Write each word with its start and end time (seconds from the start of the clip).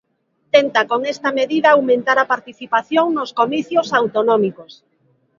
Tenta 0.55 0.81
con 0.91 0.99
esta 1.13 1.29
medida 1.39 1.67
aumentar 1.71 2.17
a 2.19 2.29
participación 2.33 3.07
nos 3.11 3.31
comicios 3.39 3.87
autonómicos. 3.99 4.71